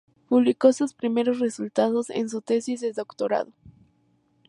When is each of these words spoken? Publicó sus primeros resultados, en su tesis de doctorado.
Publicó 0.29 0.73
sus 0.73 0.95
primeros 0.95 1.37
resultados, 1.37 2.09
en 2.09 2.27
su 2.27 2.41
tesis 2.41 2.81
de 2.81 2.91
doctorado. 2.91 3.53